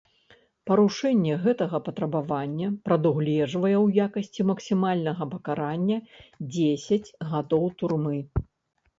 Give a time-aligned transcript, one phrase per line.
[0.67, 5.97] Парушэнне гэтага патрабавання прадугледжвае ў якасці максімальнага пакарання
[6.53, 8.17] дзесяць гадоў турмы.